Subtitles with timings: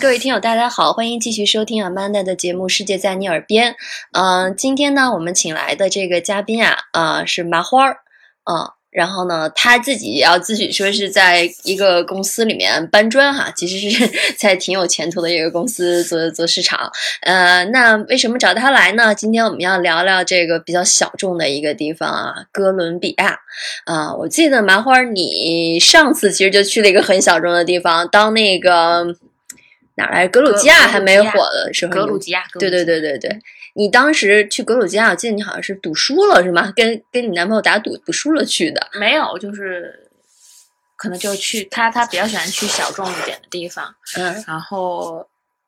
[0.00, 3.72] 各位听友，大家好，欢迎继续收听 Amanda 的节目《世界在你耳边》。
[4.12, 7.98] 嗯，今天呢，我们请来的这个嘉宾啊，呃，是麻花儿，
[8.50, 16.90] 嗯，然后呢，他自己也要自己说是在一个公司里面搬砖哈，其实是 在挺有前途的一个公司做做市场。
[17.20, 19.14] 呃，那为什么找他来呢？
[19.14, 23.38] 今天我们要聊聊这个比较小众的一个地方啊，哥伦比亚。
[23.84, 29.14] 啊，我记得麻花儿，你上次其实就去了一个很小众的地方，当那个。
[29.96, 30.26] 哪来？
[30.28, 33.38] 格鲁吉亚还没火的时候，格鲁吉亚，对对对对对，
[33.74, 36.72] 你当时去格鲁吉亚，我记得你好像是赌输了是吗？
[36.74, 38.88] 跟跟你男朋友打赌，赌输了去的。
[38.94, 40.10] 没有，就是
[40.96, 45.26] 可能就去他他比较喜欢去小众一点的地方，嗯，然后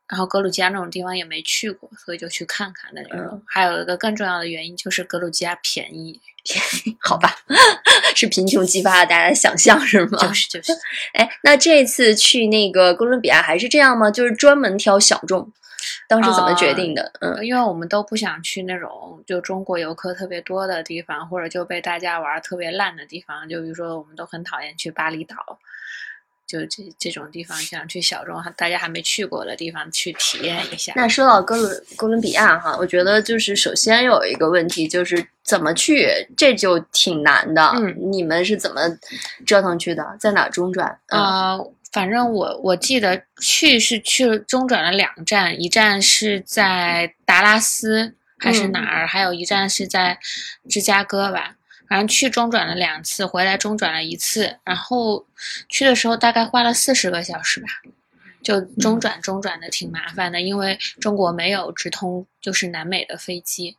[0.08, 3.42] 然后格鲁吉亚那种地方也没去过，所以就去看看的那种。
[3.46, 6.20] 还有一个更重要的原因就是格鲁吉亚便宜。
[7.02, 7.34] 好吧，
[8.14, 10.16] 是贫穷激发了大家的想象，是吗？
[10.16, 10.72] 就是就是。
[11.12, 14.08] 哎，那这次去那个哥伦比亚还是这样吗？
[14.12, 15.52] 就是专门挑小众？
[16.08, 17.10] 当时怎么决定的？
[17.20, 23.48] 嗯，因为我们都不想去那种就中国游客特别多的地方，或者就被大家玩特别烂的地方。
[23.48, 25.34] 就比如说，我们都很讨厌去巴厘岛。
[26.46, 30.92] 就这这种地方，想去小众大家还没去过的地方去体验一下。
[30.94, 37.62] 那说到哥伦哥伦比亚哈，我觉得就是首先有一个问题就是怎么去，这就挺难的。
[37.74, 38.80] 嗯，你们是怎么
[39.44, 40.16] 折腾去的？
[40.20, 40.96] 在哪中转？
[41.08, 41.58] 啊，
[41.92, 49.06] 反正我我记得去是去了中转了两站，一站是在达拉斯还是哪儿？
[49.08, 50.16] 还有一站是在
[50.68, 51.55] 芝加哥吧。
[51.88, 55.24] 反正去中转了两次，回来中转了一次，然后
[55.68, 57.68] 去的时候大概花了四十个小时吧，
[58.42, 63.76] 就中转中转的挺麻烦的，因为中国没有直通就是南美的飞机。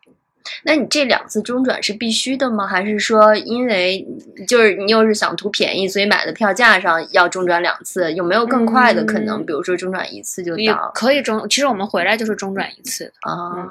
[0.63, 2.65] 那你这两次中转是必须的吗？
[2.65, 4.07] 还是说因为
[4.47, 8.13] 就是你又是想图便宜，所以买的票价上要中转两次？
[8.13, 9.45] 有没有更快的可能？
[9.45, 10.89] 比如说中转一次就到？
[10.95, 13.67] 可以中，其实我们回来就是中转一次啊。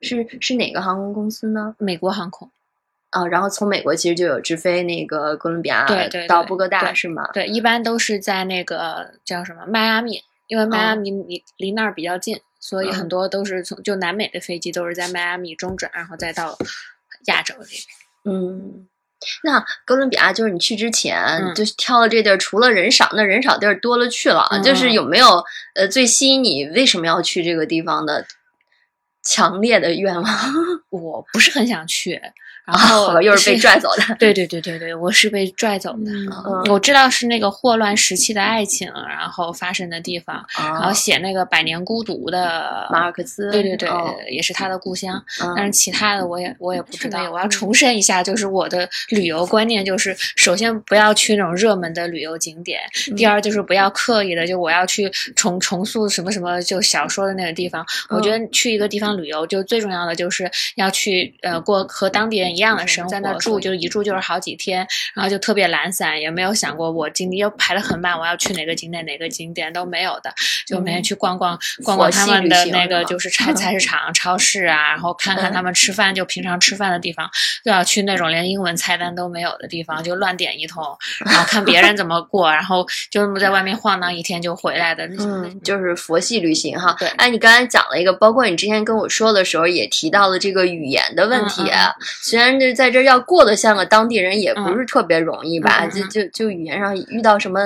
[0.00, 1.74] 是是哪个航空公司呢？
[1.78, 2.50] 美国航空。
[3.10, 5.86] 啊，然后从美国其实就有直飞那个哥伦比亚
[6.28, 7.22] 到波哥大是吗？
[7.32, 16.58] 对，一般都是在那个叫什么迈阿密，因为迈阿密离离那儿比较近，所以很多都是从就南美的飞机都是在迈阿密中转，然后再到
[17.26, 17.80] 亚洲这边。
[18.28, 18.86] 嗯，
[19.44, 25.42] 那哥伦比亚就是你去之前就是挑了这地儿，除了人少，那人少地儿多了去了，就是有没有
[25.74, 28.26] 呃最吸引你为什么要去这个地方的
[29.22, 30.24] 强烈的愿望？
[30.90, 32.20] 我不是很想去。
[32.66, 36.10] 然后 又是被拽走的， 对对对对对，我是被拽走的。
[36.70, 43.88] 我知道是那个霍乱时期的爱情，然后发生的地方，然后写那个《百年孤独》的马尔克斯，对对对，
[44.30, 45.22] 也是他的故乡。
[45.54, 47.30] 但是其他的我也我也不知道。
[47.30, 52.78] 我要重申一下，就是我的旅游观念就是：首先不要去那种热门的旅游景点；
[53.16, 57.86] 第二就是不要刻意的，就我要去重重塑什么什么就小说的那个地方。
[58.08, 62.55] 我觉得去一个地方旅游，就最重要的就是要去呃过和当地人。
[62.56, 70.32] 一样的生活，在那住就一住就是好几天，然后就特别懒散，也没有想过我今天又排的很满，我要去哪个景点哪个景点都没有的，
[70.66, 77.28] 就每天去逛逛逛逛他们的那个就是菜菜市场、超市啊，然后看看他们吃饭，就平常吃饭的地方，
[77.62, 80.82] 就要去那种连英文菜单都没有的地方，就乱点一通，
[81.26, 86.96] 然后看别人怎么过，然后就那么在外面晃荡一天就回来的，嗯，就是佛系旅行哈。
[86.98, 91.62] 对，哎，你刚才讲了一个，包括你之前跟我说的时候也提到了这个语言的问题，
[92.22, 92.45] 虽然。
[92.46, 95.84] 但是在这要过得像个当地人也不是特别容易吧？
[95.90, 97.58] 就就就语言上遇到什么？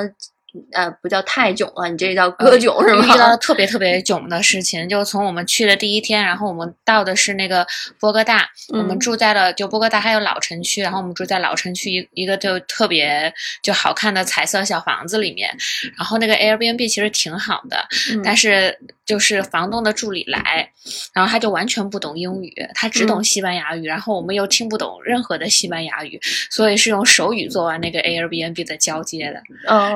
[0.73, 3.05] 呃，不叫太囧了，你这叫歌囧是吗？
[3.05, 7.65] 遇 到特别特别囧的事情，就从我们去的第一天，然后我们到的是那个
[8.01, 13.33] 波哥大，我们住在了就波哥大还有老城区，然后我们住在老城区一一个就特别
[13.63, 15.57] 就好看的彩色小房子里面，
[15.97, 17.87] 然后那个 Airbnb 其实挺好的，
[18.25, 18.77] 但是
[19.07, 20.69] 就是房东的助理来，
[21.15, 26.19] 然后他就完全不懂英语，他只懂西班牙语，然后我们又听不懂任何的西班牙语，
[26.51, 29.41] 所以是用手语做完那个 Airbnb 的交接的，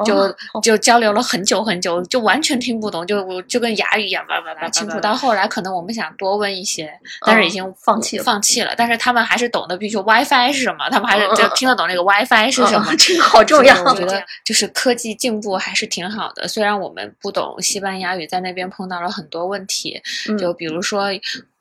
[0.04, 0.32] 就。
[0.62, 4.98] 就交流了很久很久，就完全听不懂，就就跟哑语一样，叭叭叭清楚。
[5.00, 6.92] 到后来可能我们想多问一些，
[7.26, 8.74] 但是已经放弃了放弃了。
[8.76, 12.94] 但是他们还是懂得，比如说 WiFi 是什么，他们还是就听得懂那个 WiFi 是什么。
[12.96, 16.46] 这个好重要，我觉得就是科技进步还是挺好的。
[16.48, 20.00] 虽然我们不懂西班牙语，在那边碰到了很多问题，
[20.38, 21.08] 就比如说，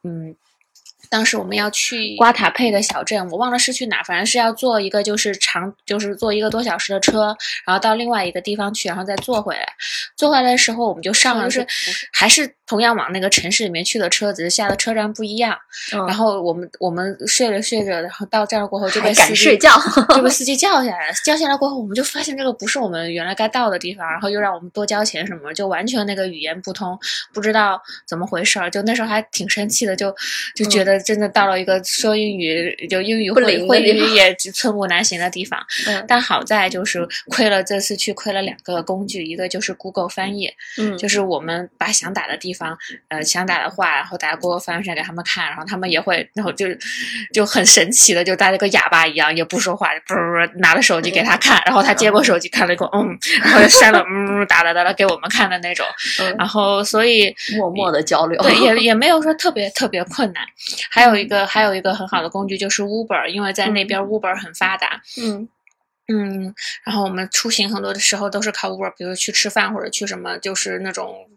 [0.04, 0.36] 嗯。
[1.10, 7.36] 当时我们要去瓜塔佩的小镇，我忘了是去哪，反正是要坐一个就是长，就是坐一个多小时的车，
[7.66, 9.68] 然后到另外一个地方去，然后再坐回来。
[10.16, 11.68] 坐回来的时候，我们就上了就是
[12.12, 15.56] 还是同样往那个城市里面去的车，只是下的车站不一样。
[16.08, 19.72] 然后我们我们睡着睡着，然后到这儿过后就被司机睡觉，
[20.16, 21.14] 就被司机叫下来了。
[21.24, 26.98] 叫下来过后，我们就发现这个不是我们原来该到的地方，然后又让我们多交钱什么，就完全那个语言不通，
[27.34, 28.70] 不知道怎么回事儿。
[28.72, 30.16] 就那时候还挺生气的，就
[30.56, 31.03] 就觉得。
[31.04, 35.60] 真的到了一个说英语就英语会会语也寸步难行的地方，
[36.08, 42.78] 但好在就是亏了这次去亏了两个工具，一个就是 Google 翻译，嗯，就是我们把想打的地方，
[43.10, 46.68] 呃，想打的话，然后打 Google 翻译出来给他们看，然后他们也会，然后就
[47.34, 55.86] 就很神奇的，就大家跟哑巴一样，也不说话，不不拿着手机给他看，然后他接过手机看了一个，嗯，然后就删了，嗯，打了打了给我们看的那种，
[56.38, 60.44] 然后所以默默的交流，对，也也没有说特别特别困难。
[60.90, 65.02] 还有一个还有一个很好的工具就是 Uber，因为在那边 Uber 很发达。
[65.22, 65.48] 嗯
[66.08, 66.54] 嗯，
[66.84, 71.30] 然后我们出行很多的时候都是靠 Uber，比如去吃饭或者去什么，就是那种。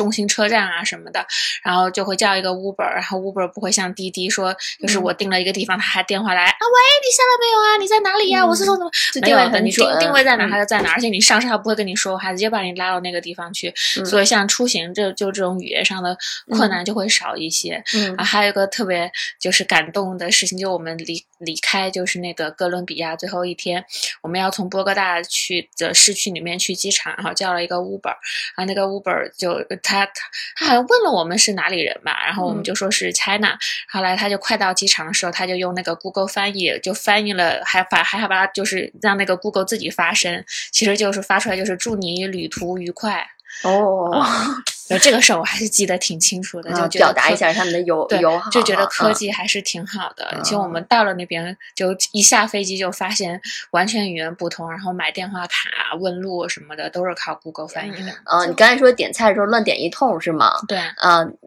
[0.00, 1.22] 中心车站啊什么的，
[1.62, 7.76] 然后就会叫一个 Uber，然后 Uber 不会像滴滴说，就是我定了一个地方，他还电话来啊，喂，你下来没有啊？
[7.78, 8.46] 你在哪里呀？
[8.46, 8.90] 我是说怎么？
[9.20, 13.70] 没有的，你定定位在哪，他就在哪，而且你上车他不会跟你说，还直接把你拉到那个地方去。
[13.76, 16.16] 所以像出行这就这种语言上的
[16.48, 17.82] 困难就会少一些。
[17.94, 23.84] 嗯，还有一个特别就是感动的事情，就我们离离开就是那个哥伦比亚最后一天，
[24.22, 28.16] 我们要从波哥大去的市区里面去机场，然后叫了一个 Uber，
[28.56, 29.50] 然后那个 Uber 就。
[29.82, 30.08] 他他
[30.54, 33.58] 他好像问了我们是哪里人嘛，然后我们就说是 China。
[33.88, 43.26] 后来他就快到机场的时候，他就用那个 Google 翻译就翻译了，还把还还把就是让那个 Google 自己发声，其实就是发出来就是祝你旅途愉快。
[43.64, 44.14] 哦。
[44.90, 50.36] 就这个事儿我还是记得挺清楚的，就表达一下他们的友友好，就觉得科技还是挺好的。
[50.42, 53.40] 其实我们到了那边，就一下飞机就发现
[53.70, 58.12] 完全语言不通，然后买电话卡、问路什么的都是靠 Google 翻译的。
[58.24, 60.50] 嗯，你刚才说点菜的时候乱点一通是吗？
[60.66, 60.76] 对。
[61.02, 61.38] 嗯，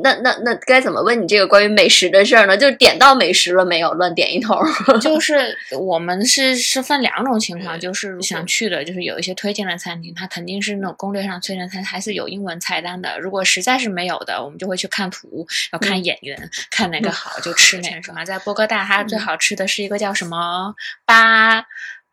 [0.00, 2.56] 那那那该怎么问你这个关于美食的事儿呢？
[2.56, 3.92] 就是点到美食了没有？
[3.94, 4.56] 乱点一通。
[5.02, 12.83] 就是我们是是分两种情况，就是想去的，就是有一些推荐的餐厅，它肯定是那种攻略上推荐餐，还是有英文菜。
[12.84, 16.38] 单的，如果实在是没有的，我们就会去看图，要看眼缘，
[16.70, 18.24] 看哪个好就吃哪种啊。
[18.24, 20.72] 在波哥大，它最好吃的是一个叫什么
[21.04, 21.64] 巴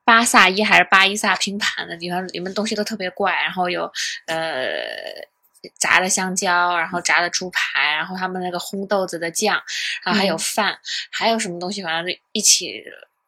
[0.03, 3.83] 巴萨伊还是巴伊萨拼盘的地方，里面东西都特别怪，然后有
[4.25, 4.73] 呃
[5.77, 9.61] 炸的香蕉，然后炸的猪排，然后他们那个烘豆子的酱，
[10.03, 10.79] 然后还有饭，
[11.11, 12.81] 还有什么东西，反正一起。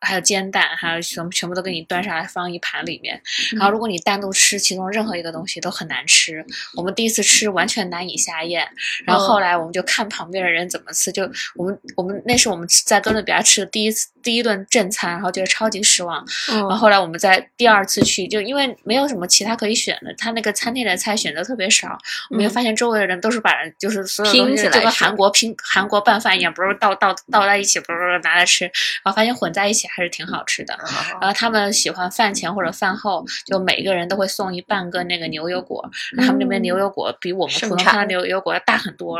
[0.04, 3.20] 还有煎蛋，还有全全部都给你端上来放一盘里面。
[3.54, 6.46] 然后如果你单独吃其中任何一个东西都很难吃。
[6.76, 8.68] 我们第一次吃完全难以下咽。
[9.06, 11.24] 然后后来我们就看旁边的人怎么吃，就
[11.56, 16.26] 我们我们那是我们在哥伦比亚吃的第一次第一顿正餐，然后觉得超级失望。
[16.50, 21.98] 然后后来我们在第二次去，就因为没有什么其他可以选的，他那个餐厅的菜选择特别少，
[22.30, 29.88] 我们就发现周围的人都是把就是所有东西就跟韩国拼韩国拌饭一样，不是倒倒倒在一起，不是拿来吃，然后发现混在一起。
[29.96, 30.76] 还是挺好吃的，
[31.22, 35.88] 然后他们喜欢饭前或者饭后，就每一个人都会送一半个那个牛油果。
[36.18, 39.20] 他们那边牛油果比我们普通看的牛油果要大很多，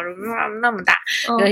[0.62, 1.00] 那么大，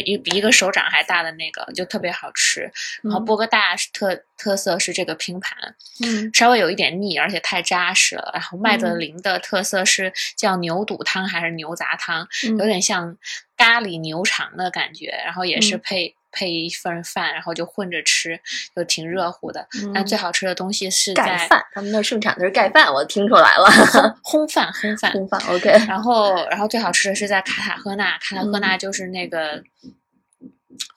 [0.05, 2.71] 一比一个手掌还大的那个，就特别好吃。
[3.03, 5.55] 然后波哥大是特特色是这个拼盘，
[6.03, 8.31] 嗯，稍微有一点腻，而且太扎实了。
[8.33, 13.15] 然后麦德林的特色是叫牛肚汤还是牛杂汤，有点像
[13.55, 16.15] 咖喱牛肠的感觉，然后也是配。
[16.31, 18.39] 配一份饭，然后就混着吃，
[18.75, 19.67] 就挺热乎的。
[19.93, 23.65] 但最好吃的东西是盖饭，他们那盛产的是盖饭，我听出来了。
[24.23, 25.41] 烘饭，烘饭，烘饭。
[25.49, 25.69] OK。
[25.87, 29.61] 然后，然后最好吃的是在卡塔赫纳，卡塔赫纳就是那个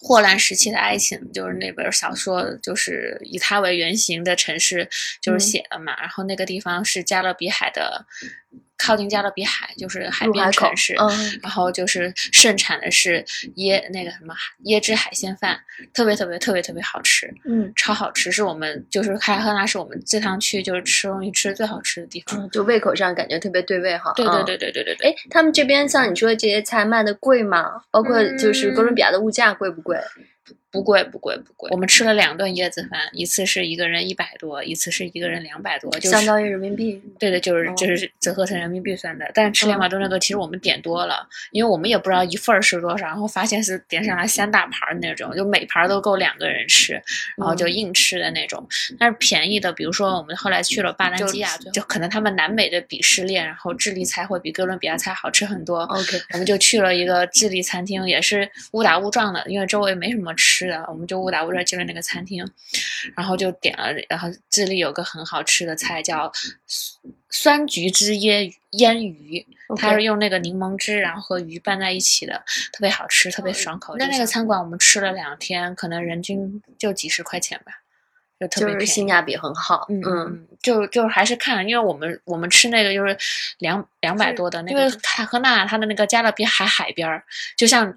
[0.00, 4.88] 霍乱时期的爱情，就是那本小说，就是以它为原型的城市，
[5.20, 5.94] 就是写的嘛。
[6.00, 8.06] 然后那个地方是加勒比海的。
[8.84, 10.94] 靠近加勒比海，就是海边城市，
[11.42, 13.24] 然后就是盛产的是
[13.56, 14.34] 椰那个什么
[14.66, 15.58] 椰汁海鲜饭，
[15.94, 24.12] 特别特别特别特别好吃，嗯，超好吃，是我们就是开赫拉是我们这趟去就是吃东西吃最好吃的地方，就胃口上感觉特别对味哈。
[24.14, 25.10] 对对对对对对对。
[25.10, 27.82] 哎，他们这边像你说的这些菜卖的贵吗？
[27.90, 29.98] 包括就是哥伦比亚的物价贵不贵？
[30.74, 37.00] 不贵不贵不贵，我们吃了两顿椰子饭，一次是一个人一百多，一次是一个人两百多，就相当于人民币。
[37.16, 39.30] 对的，就是就是折合成人民币算的。
[39.32, 46.94] 但是吃两百多那个，其实我们点多了，因为我们也不知道一份是多少，然后发现是点上来三大盘那种，就每盘都够两个人吃，
[47.36, 48.66] 然后就硬吃的那种。
[48.98, 55.84] 但是便宜的，比如说我们后来去了巴兰基亚，就可能他们南美的鄙视链，然后智利菜会比哥伦比亚菜好吃很多。
[55.84, 60.63] OK，我们就去了一个智利餐厅，也是误打误撞的，因为周围没什么吃。
[60.64, 62.44] 是的，我们就误打误撞进了那个餐厅，
[63.14, 66.32] 然后就点了，然后智利有个很好吃的菜叫
[67.28, 72.42] 酸橘汁椰腌鱼，它是用那个柠檬汁然后和鱼拌在一起的，
[72.72, 73.96] 特别好吃，特别爽口。
[73.98, 77.72] 在那个餐馆我们吃了两天，可能人均就几十块钱吧，
[78.40, 79.86] 就特别性价比很好。
[79.90, 83.16] 嗯，就就还是看，因为我们我们吃那个就是
[83.58, 87.22] 两两百多的那个卡赫纳，它的那个加勒比海海边儿，
[87.56, 87.96] 就像。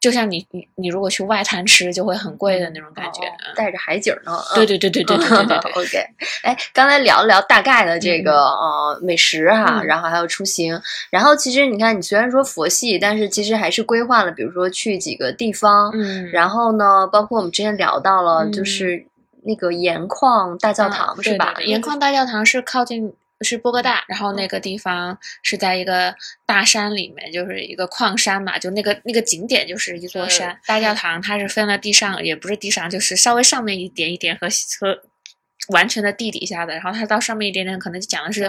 [0.00, 3.20] 就像你你你如果去外滩吃，就会很贵的那种感觉，
[3.56, 4.38] 带着海景呢。
[4.54, 5.72] 对对对对对对对对。
[5.74, 5.98] OK，
[6.42, 15.90] 哎，刚才聊了聊大概的这个呃美食哈，然后还有出行，然后其实你看，你虽然说佛系，但是其实还是规划了，比如说去几个地方。
[15.94, 16.30] 嗯。
[16.30, 19.04] 然后呢，包括我们之前聊到了，就是
[19.42, 21.54] 那个盐矿大教堂是吧？
[21.64, 23.12] 盐矿大教堂是靠近。
[23.42, 26.14] 是波哥大，然后那个地方是在一个
[26.46, 30.58] 大山里面，就是一个矿山嘛，就那个那个景点就是一座山。
[30.66, 34.48] 大教堂它是分了地上，也不是地上，就是稍微上面一点一点和
[34.80, 35.02] 和。
[35.68, 38.42] 完全的地底下的，然后它到上面一点点，可能就讲的是，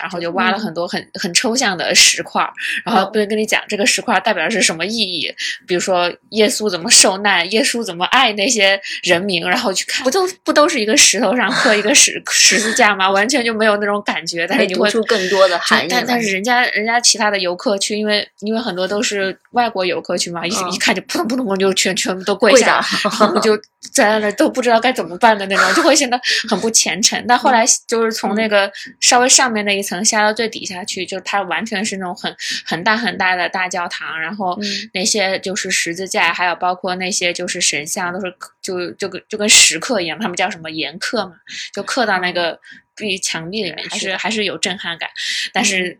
[0.00, 2.42] 然后就挖了很多很很抽象的石块，
[2.84, 5.32] 然后会跟你讲这个石块代表是什么意义，
[5.66, 13.10] 比如说耶稣怎么受难，耶稣怎么爱那些人民，然后去看，不都不都是一个石头上刻一个十 十字架吗？
[13.10, 15.88] 完全就没有那种感觉，但是你会出更多的含义。
[15.90, 23.60] 但但是人家人家其他的游客去，因为因为很多都是外国游客去嘛，一一看就扑通扑通扑就全全部都跪下， 然后就
[23.92, 26.18] 在那都不知道该怎么办的那种，就会显得
[26.52, 26.62] 很。
[26.62, 32.32] 不虔诚，但后来就是从那个稍微上面那一层下到最底下去，就它完全是那种很
[32.64, 34.56] 很大很大的大教堂，然后
[34.94, 38.32] 那些就是十字架，还有包括那些就是神像，都是
[38.62, 41.32] 就就跟就跟石刻一样，他们叫什么岩刻嘛，
[41.74, 42.56] 就刻到那个
[42.94, 45.10] 壁墙壁里面，还是还是有震撼感，
[45.52, 45.98] 但是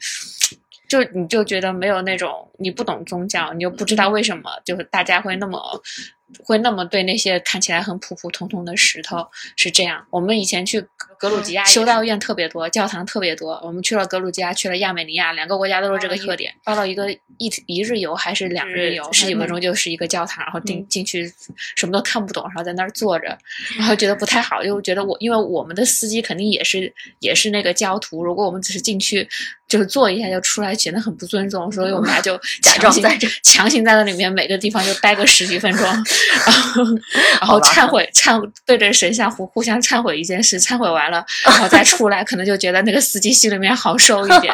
[0.89, 5.83] 就你就觉得没有那种你不懂宗教，你就不知道为什么就是大家会那么。
[6.45, 10.05] 会那么对那些看起来很普普通通的石头是这样。
[10.11, 10.81] 我们以前去
[11.19, 13.61] 格鲁吉亚，修道院特别多，教堂特别多。
[13.65, 16.53] 我们去了格鲁吉亚，去了亚美尼亚，两个国家都是这个特点。
[16.65, 21.33] 报到一个一一日游还是两日游，十几分钟就是一个教堂，然后进进去
[21.77, 23.39] 什么都看不懂，然后在那儿坐着，
[23.79, 29.29] 然后觉得不太好，又觉得我因为我们的司机肯定也是也是那个教徒，如果我们只是进去。
[29.73, 36.85] 就是坐一下就出来，显得很不尊重，所以我们俩就假装在这， 强行在那里面每个地方就待个十几分钟，然后
[37.41, 44.53] 然后忏悔忏对着神像互互相忏悔一件事，忏悔完了， 然后再出来，可能就觉得那个司机心里面好受一点。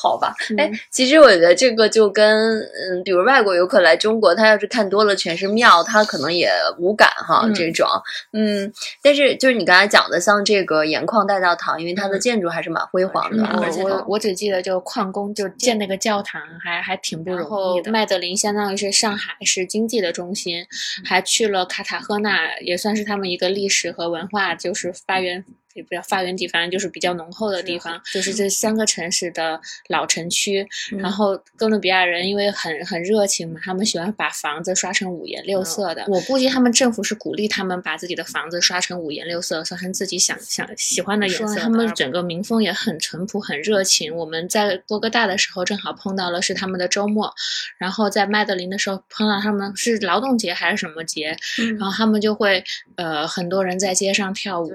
[0.00, 7.46] 好吧，哎，其实我觉得这个就跟嗯，比如外国游客来中国，他要是看多了全是庙，他可能也无感哈。
[7.54, 7.86] 这种，
[8.32, 13.44] 嗯，但是就是你刚才讲的，像这个盐矿大教堂，因为它的建筑还是蛮辉煌的。
[13.60, 17.90] 我我我只记得就矿工就建那个教堂，还还挺不容易的。
[17.90, 20.64] 麦德林相当于是上海市经济的中心，
[21.04, 25.44] 还去了卡塔赫纳，也算是他们一个历史和文化就是发源。
[25.78, 29.58] 也不叫发源地，反正就是比较浓厚的地方，就是这三个城市的
[29.88, 30.66] 老城区。
[30.98, 36.04] 然后哥伦比亚人因为很很热情嘛，他们喜欢把房子刷成五颜六色的。
[36.08, 41.60] 我估计他们政府是鼓励他们把自己的房子刷成五颜六色，刷成自己想想喜欢的颜色。
[41.60, 44.12] 他们整个民风也很淳朴，很热情。
[44.14, 47.32] 我们在波哥大的时候正好碰到了是他们的周末，
[47.78, 51.36] 然后在麦德林的时候碰到他们是劳动节还是什么节，
[51.78, 52.64] 然后他们就会
[52.96, 54.72] 呃很多人在街上跳舞，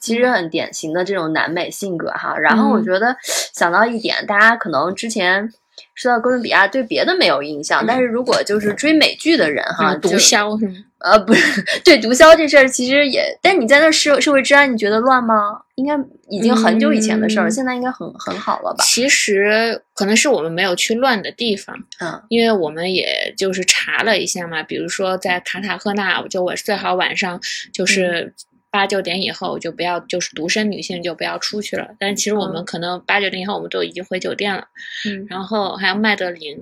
[0.00, 0.45] 其实很。
[0.48, 3.16] 典型的这种南美性格哈，然后我觉得
[3.54, 5.52] 想到一点，大家可能之前
[5.94, 10.74] 说到哥伦比亚对别的没有印象，但是如果就是追美剧的人哈，毒枭是吗？
[10.98, 15.60] 呃，不是，对毒枭这事儿其实也，但你在那社社会治安，你觉得乱吗？
[15.74, 15.94] 应该
[16.30, 18.82] 已经很久以前的事儿，现在应该很很好了吧？
[18.82, 27.38] 其实可能是我们没有去乱的地方，嗯，因为我们也就是查了一下嘛，比如说在卡塔赫纳，就我最好晚上
[27.72, 28.34] 就是。
[28.70, 31.88] 八九点以后就不要，就是独身女性就不要出去了。
[31.98, 34.66] 但是其实我们可能八九点以后我们都已经回酒店了。
[35.06, 36.56] 嗯，然后还有麦德林，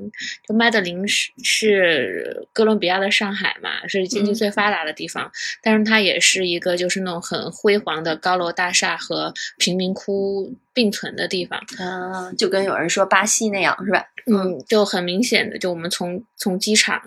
[0.47, 5.31] 就麦德林是是哥伦比亚的上海嘛，是经济最发达的地方，
[5.63, 11.59] 但是它也是一个就是那种很辉煌的高楼大厦和贫民窟并存的地方。
[11.79, 14.05] 啊，就跟有人说巴西那样是吧？
[14.31, 17.03] 嗯，就很明显的，就我们从从机场。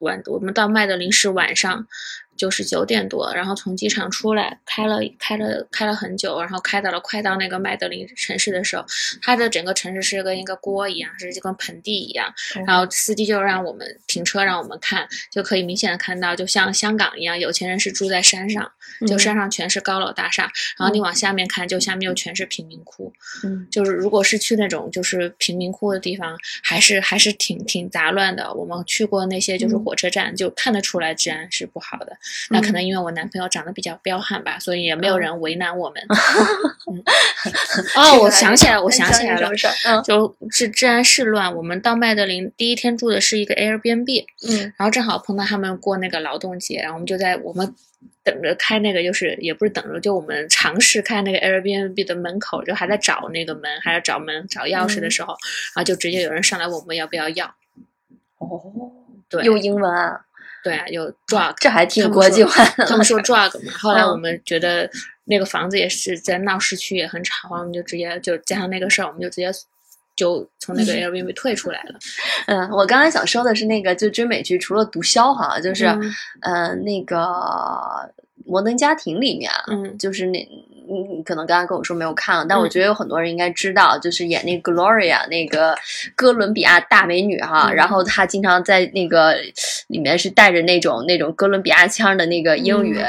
[0.00, 1.86] 晚，我们到麦德林是晚上。
[2.36, 8.84] 就是九点多，然后从机场出来，开了开了开了很久，然后开到了快到那个麦德林城市的时候，
[9.22, 12.32] 它的整个城市是跟一个锅一样，是就跟盆地一样。
[12.66, 18.70] 然后司机就让我们停车，让我们看，就可以明显的看到，就像香港一样，有钱人是住在山上，
[19.06, 23.12] 就山上全是高楼大厦，然后你往下面看，就下面又全是贫民窟。
[23.44, 28.52] 嗯，就是如果是去那种就是贫民窟的地方，还是还是挺挺杂乱的。
[28.54, 32.16] 我们去过那些就是火车站，就看得出来治安是不好的。
[32.50, 36.02] 那可能因为我男朋友长得比较彪悍吧，所以也没有人为难我们。
[37.96, 39.50] 哦，我想起来，我想起来了，
[40.02, 41.54] 就治治安是乱。
[41.54, 47.74] 我们到麦德林第一天住的是一个 Airbnb，嗯，然后正好碰到他们过那个劳动节，然后我们就在我们
[48.22, 55.28] 等着开那个，就是也不是等着，就我们尝试开那个 Airbnb 的门口，就还在找那个门，还在找门找钥匙的时候，
[55.74, 57.46] 然后就直接有人上来问我们要不要要。
[58.38, 58.62] 哦，
[59.28, 60.20] 对，用英文啊。
[60.64, 62.84] 对啊，有 drug，这还挺国际化的。
[62.88, 64.90] 他们说 drug 嘛，后来我们觉得
[65.24, 69.52] 那个房子也是在闹市区，也很吵，我们就直接就加上那个事儿，我们就直接
[70.16, 71.98] 就从那个 Airbnb 退出来了。
[72.48, 75.86] 嗯，我刚才想说的是那个，就追美剧，除了毒枭哈，就是
[76.40, 78.10] 嗯那个。
[78.46, 80.38] 摩登家庭里面，嗯，就是那，
[80.86, 85.74] 你你可能刚刚跟我说没有看，但我觉得有很多人应该知道，就是演那 Gloria 那个
[86.14, 89.34] 哥伦比亚大美女哈，然后她经常在那个
[89.88, 93.00] 里面是带着那种那种哥伦比亚腔的那个英语。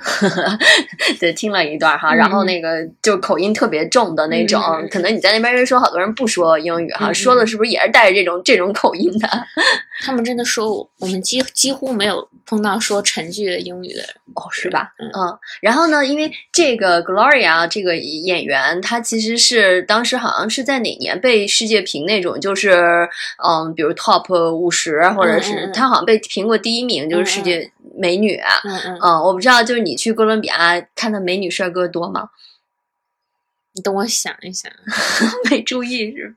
[1.20, 9.28] 对，听了一段哈，然后那个就口音特别重的那种，可能你在那边人说好多人不说英语哈，说的是不是也是带着这种这种口音的？
[10.02, 14.90] 他们真的说我们几几乎没有碰到说成句的英语的人哦，是吧？
[14.98, 23.06] 嗯，然后呢，因为这个 Gloria 这个演员，她其实是当时好像是在哪年被世界评那种，就是
[23.46, 27.70] 嗯，比如 Top 五十，或者是她好像被评过第一名，就是世界。
[28.00, 32.30] 美女，嗯嗯，我不知道，就是你去哥伦比亚看的美女帅哥多吗？
[33.72, 34.72] 你等我想一想，
[35.50, 36.34] 没注意是？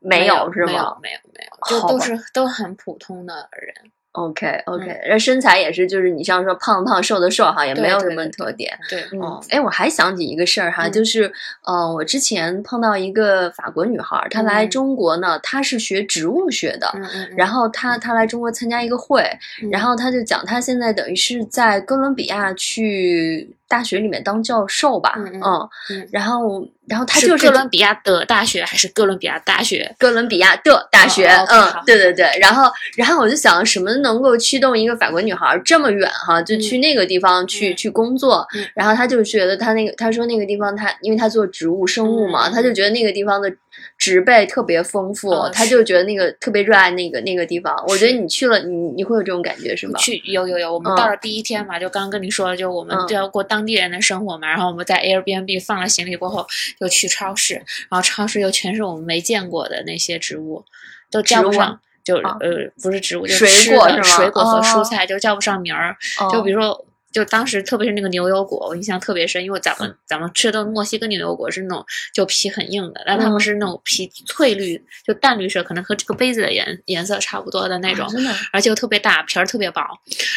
[0.00, 0.66] 没有是吗？
[0.66, 3.92] 没有没有没有，就都是都很普通的人。
[4.12, 8.78] OK OK，那身材也是，就是你像说胖胖瘦的瘦哈，也没有什么特点。
[8.88, 11.32] 对，哦，哎，我还想起一个事儿哈，就是，
[11.64, 16.92] 呃，我之前碰到一个法国女孩，她来中国呢，她是学植物学的，
[17.36, 19.24] 然后她她来中国参加一个会，
[19.70, 23.56] 然后她就讲，她现在等于是在哥伦比亚去。
[23.72, 25.40] 大学里面当教授吧，嗯
[25.88, 29.90] 嗯，然后然后他就是哥伦比亚的大学还是哥伦比亚大学？
[29.98, 38.46] 哥伦比亚的大学，嗯，对对对，然后然后我就想，什么能够驱动一个法国女孩这么远哈，就去那个地方去去工作？
[38.74, 43.50] 然后他就觉得他那个，他说那个地方他，因为他做植物生物嘛，他就觉得那个地方的。
[43.98, 47.74] 植被特别丰富，他就觉得那个特别热爱那个那个地方。
[47.86, 49.98] 我觉得你去了，你你会有这种感觉是吗？
[49.98, 54.48] 去有有有，我们到了第一天嘛，就刚刚跟你说了，就我们就要过当地人的生活嘛。
[54.48, 56.46] 然后我们在 Airbnb 放了行李过后，
[56.80, 60.64] 就去超市，然后超市又全是我们没见过的那些植物，
[61.10, 64.02] 都叫不上，就呃不是植物，就水果是吗？
[64.02, 65.96] 水果和蔬菜就叫不上名儿，
[66.30, 66.84] 就比如说。
[67.12, 79.82] 就当时，特别是那个牛油果，我印象特别深，因为咱们咱们吃的墨西哥牛油果是那种就皮很硬的，但他们是那种皮翠绿，就淡绿色，可能和这个杯子的颜颜色差不多的那种，真的，而且又特别大，皮儿特别薄，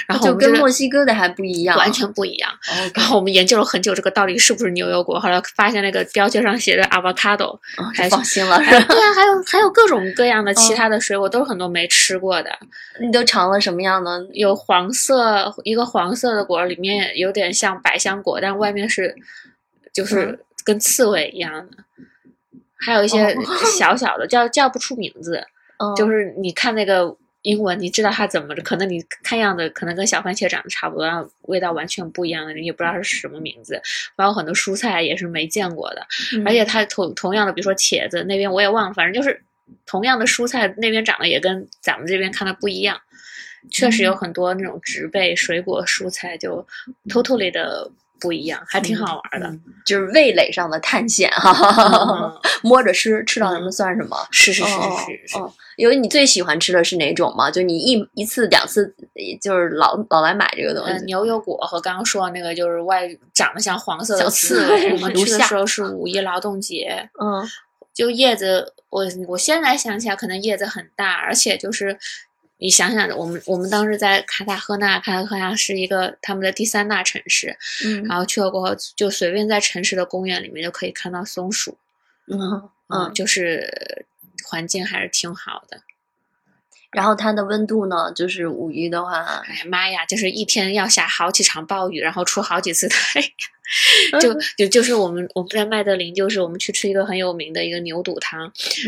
[0.05, 2.51] 然后就跟墨西哥的还不一样，完全不一样。
[2.93, 5.17] 然后我们研究了很久，这个到底是不是牛油果？
[5.17, 7.57] 后来发现那个标签上写的 avocado，
[7.95, 8.57] 还放心了。
[8.57, 12.49] 对啊，还有还有各种各样的其他的水果，都是很多没吃过的。
[12.99, 14.25] 你都尝了什么样的？
[14.33, 16.64] 有黄色一个黄色的果。
[16.65, 19.15] 里面有点像百香果，但外面是
[19.93, 21.77] 就是跟刺猬一样的，
[22.77, 23.35] 还有一些
[23.77, 25.45] 小小的叫叫不出名字，
[25.95, 33.79] 就是你看那个英文，你知道它怎么，可能你看样子可能跟小番茄长得差不多，然后味道完全不一样的，你也不知道是什么名字。
[34.15, 36.05] 包括很多蔬菜也是没见过的，
[36.45, 39.39] 而且它同同样的，比如说茄子那边我也忘了，反正就是
[39.85, 42.99] 同样的蔬菜那边长得也跟咱们这边看的不一样。
[43.69, 46.65] 确实有很多那种植被、水果、蔬菜，就
[47.09, 49.53] totally 的不一样，还挺好玩的。
[49.85, 54.17] 就是味蕾上的探险哈， 摸着吃，吃到什么算什么。
[54.31, 55.37] 是是是是是。
[55.75, 57.51] 因为你最喜欢吃的是哪种吗？
[57.51, 58.95] 就你一一次两次，
[59.41, 61.03] 就是老老来买这个东西。
[61.03, 64.93] 牛油果和刚刚说的那个，就是外长得像黄色的刺猬。
[64.93, 67.45] 我们去的时候是五一劳动节， 嗯，
[67.93, 71.99] 就叶子，我我现在想起来，可能叶子很大，而且就是。
[72.57, 81.77] 你想想，我们我们当时在卡塔赫纳，卡塔赫纳是一个他们的第三大城市，嗯，然后去了过后，就随便在城市的公园里面就可以看到松鼠，
[82.27, 84.05] 嗯，嗯，就是
[84.45, 85.81] 环境还是挺好的。
[86.95, 93.29] 然后它的温度呢，就是五一的话，哎呀妈呀，就是一天要下好几场暴雨，然后出好几次太阳。
[94.21, 98.39] 就就就是我们我们在麦德林，就是我们去吃一个很有名的一个牛肚汤，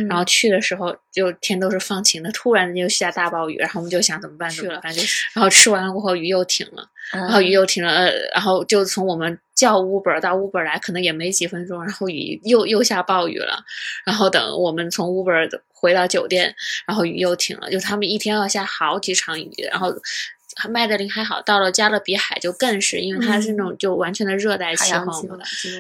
[0.08, 13.60] 然后去的时候就天都是放晴的，突然就下大暴雨，然后我们就想怎么办去了，反正就然后吃完了过后雨又停了，然后雨又停了，呃然后就从我们叫 Uber 到 Uber 来可能也没几分钟，然后雨又又下暴雨了，
[14.06, 16.54] 然后等我们从 Uber 回到酒店，
[16.86, 19.94] 然后雨又停了，就他们一天要下好几场雨，然后。
[20.70, 25.24] 麦德林还好，到了加勒比海就更是，因为它是那种就完全的热带气候。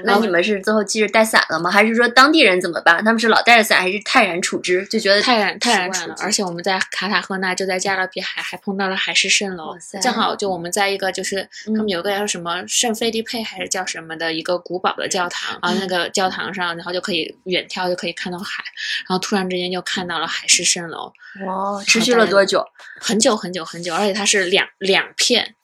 [0.03, 1.71] 那你们是最后记着带伞了吗？
[1.71, 3.03] 还是说当地人怎么办？
[3.03, 4.85] 他们是老带着伞，还是泰然处之？
[4.87, 6.23] 就觉得泰然泰然处之。
[6.23, 9.75] 而且我们在卡塔赫纳，就在加勒比海，还碰到了海市蜃楼。
[10.01, 18.63] 正好就我们在一个就是他们有个叫什么圣菲利佩还是叫什么的一个古堡的教堂啊，那个教堂上，然后就可以远眺就可以看到海，
[19.07, 21.11] 然后突然之间就看到了海市蜃楼。
[21.45, 22.65] 哇，持续了多久？
[22.99, 24.66] 很久很久很久，而且它是两。
[24.79, 25.56] 两片。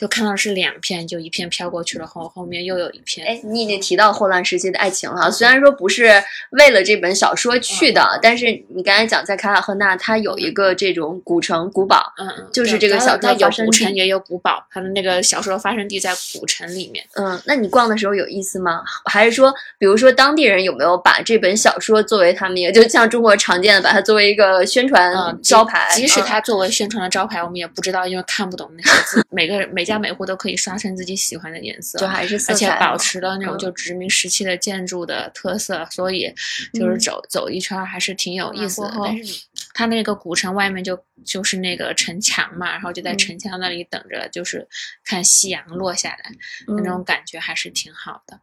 [0.00, 3.26] 就看到是两片，就一片飘过去了，后后面又有一片。
[3.26, 6.10] 哎，你已经提到霍乱时期的爱情了，虽然说不是
[6.52, 17.04] 为了这本小说去的，但是你刚才讲在卡塔赫纳，它有一个这种古城古堡，嗯嗯，就是这个小说有古城也有古堡，它的那个小说发生地在古城里面。
[17.16, 18.82] 嗯，那你逛的时候有意思吗？
[19.04, 25.86] 还是说，比如说当地人有没有把这本小说作为他们也就像中国常见的把它作为一个宣传招牌？
[25.92, 29.22] 即使它作为宣传的招牌，我们也不知道，因为看不懂那些字。
[29.30, 36.32] 每个每家每户都可以刷成自己喜欢的颜色，就还是而且保持了那种就殖民时期的建筑的特色，所以
[36.72, 38.92] 就是走走一圈还是挺有意思的。
[39.04, 44.66] 但是它那个古城外面就就是那个城墙嘛，然后就在城墙那里等着，就是
[45.04, 46.32] 看夕阳落下来，
[46.68, 48.40] 那种感觉还是挺好的。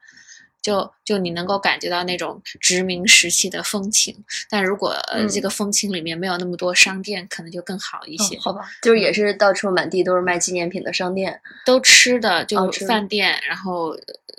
[0.67, 4.13] 就就你能够感觉到那种殖民时期的风情，
[4.49, 4.93] 但如果
[5.29, 8.37] 这个风情里面没有那么多商店，可能就更好一些。
[8.39, 13.95] 好吧，就是也是到处满地都是卖纪念品的商店，都吃的就饭店，然后。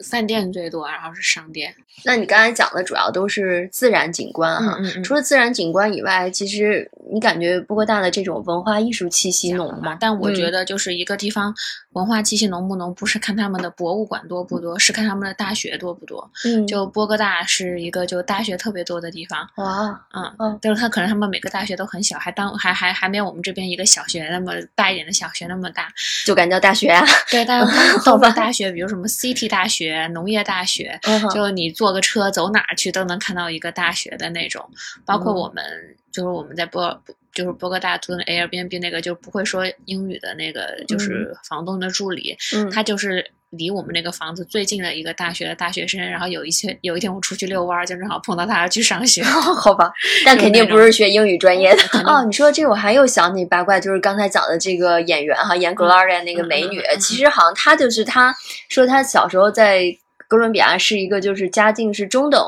[0.09, 1.75] 饭店最多，然后是商店。
[2.05, 9.99] 那你刚才讲的主要都是自然景观哈，除了自然景观以外，其实你感觉波哥大的这种文化艺术气息浓吗？
[10.01, 11.53] 但我觉得就是一个地方
[11.93, 16.31] 文化气息浓不浓，不是看他们的博物馆多不多，是看他们的大学多不多。
[16.45, 19.49] 嗯，就波哥大是一个就大学特别多的地方。
[19.57, 25.89] 哇，嗯嗯，就是他可能他们每个大学都很小，还当还还还没有我们这边一个小学那么大一点的小学那么大，
[26.27, 27.05] 就敢叫大学啊？
[27.31, 30.07] 对，但 是后边大学，比如什么 City 大学。
[30.13, 30.99] 农业大学，
[31.33, 34.69] 就你坐个车走哪儿去都能看到一个大学的那种。
[35.05, 35.65] 包括我们，
[36.11, 37.03] 就是我们在波，
[37.39, 42.37] 就是波哥大租的 Airbnb 那个，就不会说英语的那个，就是房东的助理，
[42.73, 46.01] 他就是离我们那个房子最近的一个大学的大学生。
[46.01, 49.23] 然后有一天，有一天我出去遛弯，就正好碰到他去上学。
[49.63, 49.89] 好吧，
[50.27, 52.25] 但肯定不是学英语专业的哦。
[52.25, 58.35] 你说这我还又想起八卦，就是刚才讲的这个演员哈，演 Gloria 那个美女，其实好像她就是她
[58.69, 59.97] 说她小时候在。
[60.29, 62.41] 哥伦比亚是一个就是家境是中等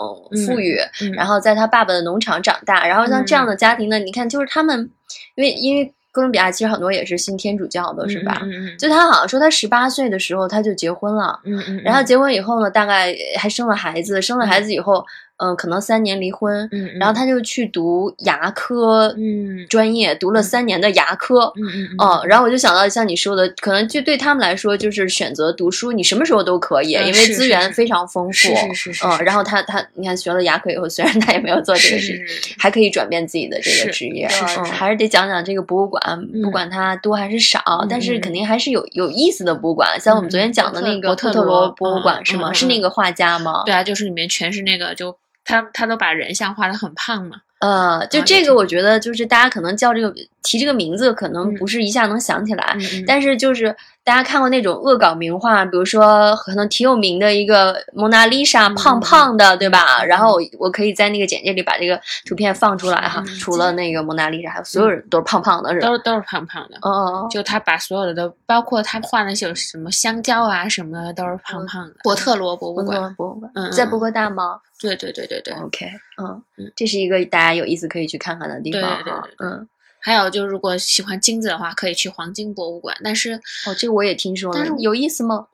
[0.47, 0.79] 富裕，
[1.15, 4.91] 然后在他爸爸的农场长大，然后像这样的家庭呢，你看就是他们，
[5.35, 8.43] 因为因为哥伦比亚其实很多也是信天主教的，是吧？
[8.79, 15.05] 就他好像说他十八岁的时候他就结婚了，嗯嗯，然后结婚以后呢，大概还生了孩子，生了孩子以后。
[15.41, 32.23] 嗯，可能三年离婚，嗯，然后他就去读牙科，嗯，专业读了三年的牙科，嗯嗯，哦，然后我就想到像你说的，可能就对他们来说，就是选择读书，你什么时候都可以，因为资源非常丰富，是是是是，嗯，然后他他，你看学了牙科以后，虽然他也没有做这个事，
[32.59, 36.01] 还可以转变自己的这个职业，嗯，还是得讲讲这个博物馆，
[36.43, 42.53] 不管它多还是少，但是肯定还是有有意思的博物馆，像我们昨天讲的那个特罗博物馆是吗？
[42.53, 43.63] 是那个画家吗？
[43.65, 45.17] 对啊，就是里面全是那个就。
[45.45, 47.37] 他他都把人像画的很胖嘛。
[47.61, 50.11] 呃，就这个，我觉得就是大家可能叫这个
[50.43, 52.75] 提这个名字，可能不是一下能想起来。
[53.07, 53.77] 但是就是
[54.11, 60.03] 大家看过那种恶搞名画，比如说可能挺有名的一个蒙娜丽莎，胖胖的，对吧？
[60.05, 61.97] 然后我可以在那个简介里把这个
[62.27, 63.23] 图片放出来哈。
[63.39, 66.79] 除了那个蒙娜丽莎，还有所有人都是胖胖的，是都是都是胖胖的。
[66.83, 71.95] 哦，就他把所有的都，包括他画那些什么香蕉啊什么的，都是胖胖的。
[72.03, 74.59] 伯特罗博物馆，博物馆，在波哥大吗？
[74.81, 75.87] 对对对对对，OK，
[76.21, 79.69] 嗯嗯，这是一个大家有意思可以去看看的地方哈，嗯，
[80.01, 83.35] 还有就是如果喜欢金子的话，可以去黄金博物馆，但是
[83.67, 85.47] 哦，这个我也听说了，有意思吗？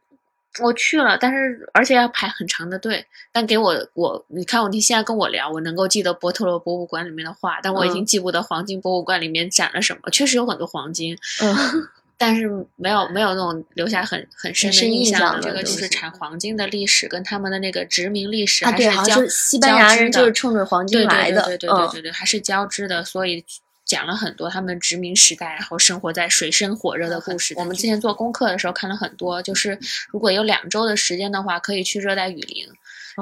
[0.63, 3.05] 我去了，但是而且要排很长的队。
[3.31, 10.09] 但给我我你看我你现在跟我聊，我能够记得波特罗博物馆里面的画，但我已经记不得黄金博物馆里面展了什么。
[10.11, 11.55] 确实有很多黄金，嗯，
[12.17, 15.41] 但是没有没有那种留下很很深的印象的。
[15.43, 23.45] 这个就是产黄金的历史跟他们的那个殖民历史啊，对，好像西班牙人就是冲着黄金来的，对对对对对对，还是交织的，所以。
[23.87, 27.55] 讲了很多他们殖民时代，然后生活在水深火热的故事。
[27.57, 29.79] 我们之前做功课的时候看了很多，就是
[30.11, 32.67] 如果有两周的时间的话，可以去热带雨林，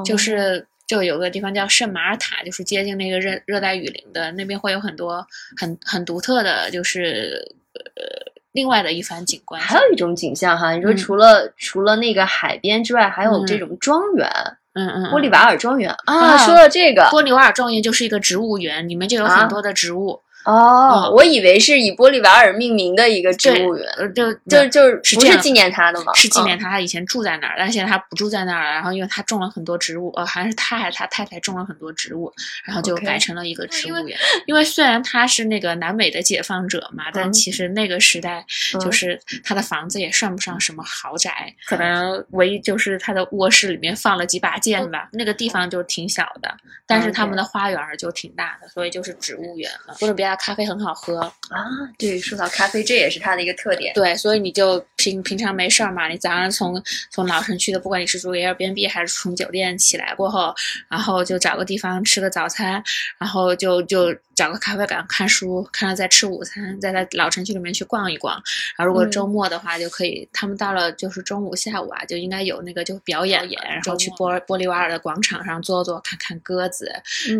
[0.04, 5.24] 就是就有个地方叫圣马尔塔，就是接近那个热热带雨林的那边会有很多
[5.60, 9.60] 很很独特的，就是呃另外的一番景观。
[9.60, 14.26] 还有一种景象哈，你说除了除了那个海边之外，还有这种庄园，
[14.72, 16.38] 嗯嗯，玻利瓦尔庄园啊。
[16.38, 20.22] 说到这个，玻利瓦尔庄园就是一个植物园，里面就有很多的植物。
[20.44, 26.12] 哦，我以为是以玻利瓦尔命名的一个植物园，就就就是不是纪念他的吗？
[26.14, 28.70] 是纪念他，他以前住在那儿，但现在他不住在那儿了。
[28.72, 32.30] 然后因为他种了很多植物，呃，好像是他还是他太太种了很多植物，
[32.66, 34.18] 然后就改成了一个植物园。
[34.44, 38.44] 因为虽然他是那个南美的解放者嘛，但其实那个时代
[38.82, 45.08] 就是他的房子也算不上什么豪宅，可能唯一就是他的卧室里面放了几把剑吧。
[45.12, 46.54] 那个地方就挺小的，
[46.86, 49.96] 但是他们的花园就挺大的，所以就是植物园了。
[49.98, 50.33] 哥伦比亚。
[50.36, 51.66] 咖啡很好喝啊！
[51.98, 53.92] 对，说到咖啡，这也是它的一个特点。
[53.94, 60.54] 对，所以你就平平常没事儿嘛，你早上从从老城区的，不管你是住 Airbnb 还是从酒店起来过后，
[60.88, 62.82] 然后就找个地方吃个早餐，
[63.18, 68.34] 然后就就找个咖啡馆看书，看了再吃午餐，再在老城区里面去逛一逛。
[68.76, 76.92] 然后如果周末的话，就可以他们到了就是中午下午啊，就应该有那个就表演演，然后去玻玻利瓦尔的广场上坐坐，看看鸽子，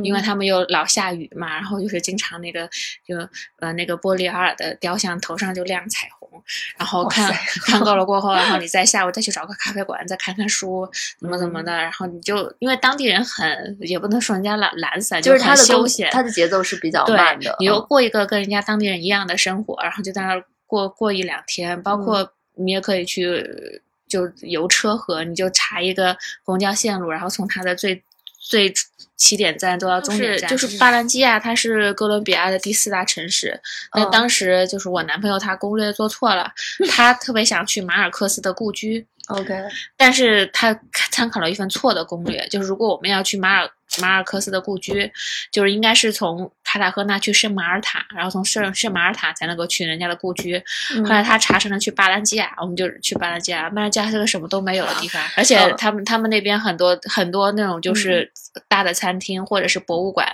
[0.03, 2.69] 因为他们又老下雨嘛，然后就是经常那个。
[3.07, 3.16] 就
[3.61, 6.42] 呃那个玻利瓦尔的雕像头上就亮彩虹，
[6.77, 7.33] 然后看
[7.66, 28.03] 看够了 过后，然后你再下午再去找个咖啡馆再看看书，怎么怎么的，然后你就因为当地人很也不能说人家懒懒散，就是他的休闲，他的节奏是比较慢的，你又过一个跟人家当地人一样的生活，然后就在那儿过过一两天，包括你也可以去就游车河，你就查一个公交线路，然后从它的最。
[28.45, 28.73] 最
[29.17, 33.59] 起点站坐到终点站，就是巴兰基亚，它是哥伦比亚的第四大城市。
[33.95, 36.53] 那当时就是我男朋友他攻略做错了，
[36.91, 39.07] 他特别想去马尔克斯的故居。
[39.29, 39.55] OK，
[39.97, 40.79] 但是他
[41.11, 43.71] 参考了一份错的攻略，就是如果我们要去马尔。
[44.01, 45.09] 马尔克斯的故居，
[45.53, 50.61] 就是应该是从卡塔赫纳去圣马尔塔，然后从圣圣马尔塔才能够去人家的故居。
[51.05, 53.71] 后来他查成了去巴兰基亚，我们就去巴兰基亚。
[53.71, 58.29] 巴兰基亚是个什么都没有的地方，而且他们他们那边很多很多那种就是
[58.67, 60.27] 大的餐厅或者是博物馆，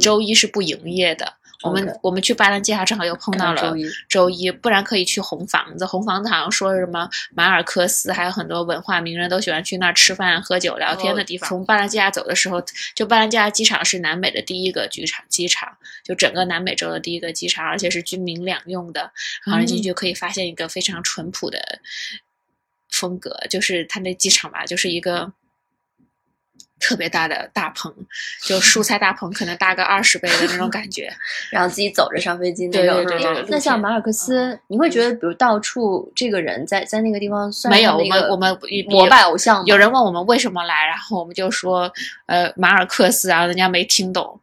[0.00, 1.32] 周一是不营业的。
[1.64, 5.86] 我们我们去巴兰基亚正好又碰到了周一，周一，不然可以去红房子。
[5.86, 11.48] 红房子好像说什么马尔克斯，还有很多文化名人都喜欢去那儿吃饭、喝酒、聊天的地方。
[11.48, 12.62] 从巴兰基亚走的时候，
[12.94, 19.10] 就巴兰基亚机场是南美的第一个机场，机场就整个南美洲的第一个机场，而且是军民两用的。
[19.46, 21.80] 然后进去可以发现一个非常淳朴的
[22.90, 25.32] 风格，就是它那机场吧，就是一个。
[26.84, 27.90] 特别大的大棚，
[28.42, 31.10] 就蔬菜大棚，可能大个二十倍的那种感觉，
[31.50, 33.02] 然后自己走着上飞机那种。
[33.06, 33.44] 对对对。
[33.48, 39.64] 那像马尔克斯，你会觉得，比如到处这个人在在那个地方算没有我们我们膜拜偶像。
[39.64, 41.90] 有人问我们为什么来，然后我们就说，
[42.26, 44.38] 呃，马尔克斯啊，人家没听懂。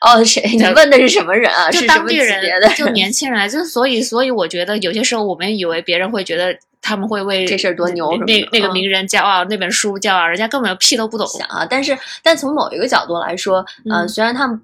[0.00, 0.42] 哦，谁？
[0.56, 1.70] 你问的是什么人啊？
[1.70, 2.42] 就当地人，
[2.76, 3.48] 就 年轻人。
[3.48, 6.58] 就所以，所以我觉得有些时候我们以为别人会觉得。
[6.80, 11.66] 他们会为这事儿多牛，那那个名人骄傲，那本书骄傲，人家根本屁都不懂啊！
[11.68, 14.58] 但是，但从某一个角度来说，嗯，虽然他们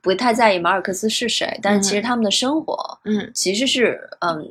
[0.00, 4.46] 不太在意马尔克斯是谁，但是其实他们的生活，嗯，其实是嗯，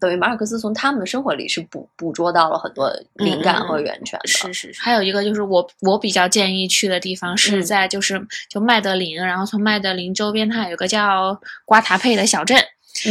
[0.00, 4.26] 等于马尔克斯从他们的生活里是捕捕捉到了很多灵感和源泉的。
[4.26, 4.72] 是是。
[4.80, 12.58] 还有一个就是我我比较建议去的地方是在就是就麦德林，然后从麦德林周边它有个叫瓜塔佩的小镇，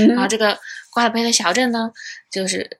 [0.09, 0.57] 然后这个
[0.91, 1.89] 瓜塔佩的小镇呢，
[2.29, 2.78] 就是。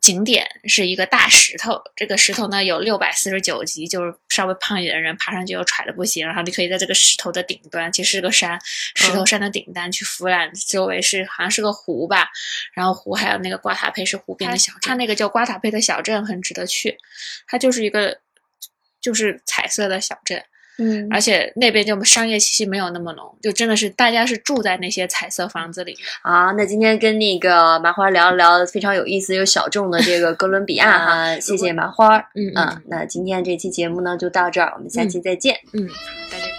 [0.00, 6.26] 景点是一个大石头，这个石头呢有六百四十九级，就是稍微胖一点的人爬上去又喘的不行。
[6.26, 8.58] 然后你可以在这个石头的顶端，其实是个山，
[8.94, 12.28] 石头山的顶端去俯览周围是好像是个湖吧，
[12.72, 16.96] 然后湖还有那个瓜塔佩是湖边的小镇，它那个叫瓜塔佩的小镇很值得去，
[17.46, 18.18] 它就是一个
[19.00, 20.44] 就是彩色的小镇。
[20.78, 25.96] 嗯，而且那边就商业气息没有那么浓，就真的是大家是住在那些彩色房子里。
[26.22, 32.18] 啊，那今天跟那个麻花聊一聊非常有意思又小众的这个哥伦比亚哈，谢谢麻花。
[32.34, 35.56] 嗯嗯，那今天这期节目呢就到这儿，我们下期再见。
[35.72, 35.88] 嗯，
[36.30, 36.55] 大家。